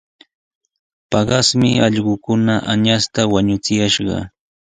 [1.11, 4.17] Paqasmi allquukuna añasta wañuchuyashqa.